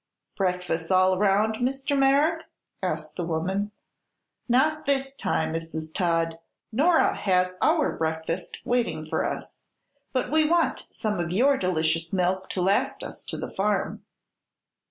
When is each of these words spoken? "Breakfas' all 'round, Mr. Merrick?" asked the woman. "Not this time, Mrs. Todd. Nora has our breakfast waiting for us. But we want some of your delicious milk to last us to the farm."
"Breakfas' 0.35 0.89
all 0.89 1.19
'round, 1.19 1.57
Mr. 1.57 1.95
Merrick?" 1.95 2.45
asked 2.81 3.17
the 3.17 3.23
woman. 3.23 3.69
"Not 4.49 4.85
this 4.85 5.13
time, 5.13 5.53
Mrs. 5.53 5.93
Todd. 5.93 6.39
Nora 6.71 7.13
has 7.13 7.53
our 7.61 7.95
breakfast 7.95 8.57
waiting 8.65 9.05
for 9.05 9.23
us. 9.23 9.57
But 10.11 10.31
we 10.31 10.49
want 10.49 10.87
some 10.89 11.19
of 11.19 11.31
your 11.31 11.55
delicious 11.55 12.11
milk 12.11 12.49
to 12.49 12.63
last 12.63 13.03
us 13.03 13.23
to 13.25 13.37
the 13.37 13.51
farm." 13.51 14.03